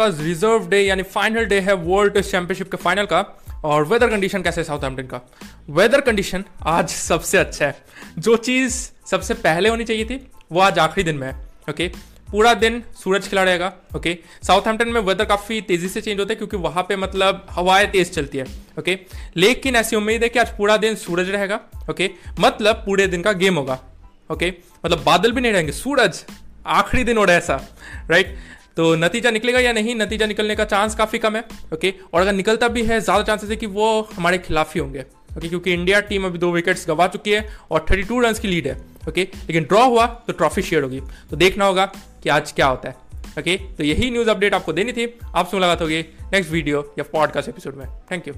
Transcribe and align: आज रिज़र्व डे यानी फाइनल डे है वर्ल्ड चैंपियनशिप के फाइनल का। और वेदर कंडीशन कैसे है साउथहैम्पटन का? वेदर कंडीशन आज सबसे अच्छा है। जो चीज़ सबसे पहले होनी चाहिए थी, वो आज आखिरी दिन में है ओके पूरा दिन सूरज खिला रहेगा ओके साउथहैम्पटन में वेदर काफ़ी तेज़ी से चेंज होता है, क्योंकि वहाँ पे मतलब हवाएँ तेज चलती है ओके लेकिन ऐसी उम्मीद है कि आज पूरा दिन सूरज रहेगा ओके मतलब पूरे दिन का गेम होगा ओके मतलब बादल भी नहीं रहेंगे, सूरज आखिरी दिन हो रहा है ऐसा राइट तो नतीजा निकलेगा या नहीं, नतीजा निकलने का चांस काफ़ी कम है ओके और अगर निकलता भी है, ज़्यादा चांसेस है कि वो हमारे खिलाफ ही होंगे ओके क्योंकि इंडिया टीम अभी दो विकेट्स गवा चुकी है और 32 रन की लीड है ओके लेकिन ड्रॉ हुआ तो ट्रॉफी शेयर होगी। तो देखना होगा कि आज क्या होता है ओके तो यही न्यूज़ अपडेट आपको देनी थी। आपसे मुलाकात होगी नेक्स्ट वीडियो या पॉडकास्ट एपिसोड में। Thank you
आज 0.00 0.20
रिज़र्व 0.20 0.68
डे 0.68 0.80
यानी 0.80 1.02
फाइनल 1.04 1.44
डे 1.44 1.60
है 1.60 1.74
वर्ल्ड 1.74 2.20
चैंपियनशिप 2.20 2.70
के 2.70 2.76
फाइनल 2.78 3.06
का। 3.06 3.24
और 3.64 3.84
वेदर 3.86 4.08
कंडीशन 4.10 4.42
कैसे 4.42 4.60
है 4.60 4.64
साउथहैम्पटन 4.64 5.06
का? 5.06 5.20
वेदर 5.70 6.00
कंडीशन 6.00 6.44
आज 6.66 6.88
सबसे 6.88 7.38
अच्छा 7.38 7.66
है। 7.66 7.84
जो 8.18 8.36
चीज़ 8.38 8.74
सबसे 9.06 9.34
पहले 9.36 9.68
होनी 9.68 9.84
चाहिए 9.84 10.04
थी, 10.04 10.26
वो 10.52 10.60
आज 10.60 10.78
आखिरी 10.78 11.04
दिन 11.04 11.16
में 11.16 11.26
है 11.28 11.34
ओके 11.70 11.88
पूरा 12.28 12.52
दिन 12.54 12.82
सूरज 12.94 13.28
खिला 13.28 13.42
रहेगा 13.42 13.72
ओके 13.96 14.16
साउथहैम्पटन 14.42 14.88
में 14.88 15.00
वेदर 15.00 15.24
काफ़ी 15.24 15.60
तेज़ी 15.60 15.88
से 15.88 16.00
चेंज 16.00 16.20
होता 16.20 16.32
है, 16.32 16.36
क्योंकि 16.36 16.56
वहाँ 16.56 16.82
पे 16.82 16.96
मतलब 16.96 17.46
हवाएँ 17.50 17.86
तेज 17.90 18.10
चलती 18.10 18.38
है 18.38 18.44
ओके 18.78 18.98
लेकिन 19.36 19.76
ऐसी 19.76 19.96
उम्मीद 19.96 20.22
है 20.22 20.28
कि 20.28 20.38
आज 20.38 20.56
पूरा 20.56 20.76
दिन 20.76 20.94
सूरज 20.96 21.30
रहेगा 21.30 21.60
ओके 21.90 22.10
मतलब 22.40 22.82
पूरे 22.86 23.06
दिन 23.06 23.22
का 23.22 23.32
गेम 23.34 23.56
होगा 23.56 23.78
ओके 24.30 24.52
मतलब 24.86 25.02
बादल 25.06 25.32
भी 25.32 25.40
नहीं 25.40 25.52
रहेंगे, 25.52 25.72
सूरज 25.72 26.24
आखिरी 26.68 27.04
दिन 27.04 27.18
हो 27.18 27.24
रहा 27.24 27.36
है 27.36 27.42
ऐसा 27.42 27.60
राइट 28.10 28.36
तो 28.76 28.94
नतीजा 28.96 29.30
निकलेगा 29.30 29.60
या 29.60 29.72
नहीं, 29.72 29.94
नतीजा 29.96 30.26
निकलने 30.26 30.54
का 30.56 30.64
चांस 30.64 30.94
काफ़ी 30.94 31.18
कम 31.18 31.36
है 31.36 31.44
ओके 31.74 31.94
और 32.12 32.20
अगर 32.20 32.32
निकलता 32.32 32.68
भी 32.68 32.82
है, 32.82 33.00
ज़्यादा 33.00 33.22
चांसेस 33.22 33.50
है 33.50 33.56
कि 33.56 33.66
वो 33.68 34.08
हमारे 34.14 34.38
खिलाफ 34.38 34.74
ही 34.74 34.80
होंगे 34.80 35.04
ओके 35.36 35.48
क्योंकि 35.48 35.72
इंडिया 35.72 36.00
टीम 36.02 36.24
अभी 36.26 36.38
दो 36.38 36.50
विकेट्स 36.52 36.86
गवा 36.88 37.06
चुकी 37.08 37.30
है 37.30 37.48
और 37.70 37.84
32 37.90 38.22
रन 38.24 38.34
की 38.42 38.48
लीड 38.48 38.66
है 38.68 38.76
ओके 39.08 39.22
लेकिन 39.22 39.64
ड्रॉ 39.64 39.84
हुआ 39.86 40.06
तो 40.26 40.32
ट्रॉफी 40.32 40.62
शेयर 40.62 40.82
होगी। 40.82 41.00
तो 41.30 41.36
देखना 41.36 41.64
होगा 41.64 41.86
कि 42.22 42.28
आज 42.28 42.52
क्या 42.52 42.66
होता 42.66 42.88
है 42.88 42.94
ओके 43.38 43.56
तो 43.76 43.84
यही 43.84 44.10
न्यूज़ 44.10 44.30
अपडेट 44.30 44.54
आपको 44.54 44.72
देनी 44.72 44.92
थी। 44.92 45.06
आपसे 45.24 45.56
मुलाकात 45.56 45.82
होगी 45.82 46.00
नेक्स्ट 46.32 46.52
वीडियो 46.52 46.82
या 46.98 47.04
पॉडकास्ट 47.12 47.48
एपिसोड 47.48 47.76
में। 47.76 47.86
Thank 48.10 48.28
you 48.28 48.34